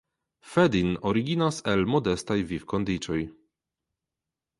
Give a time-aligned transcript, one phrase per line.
[0.51, 3.19] Fedin originas el modestaj vivkondiĉoj.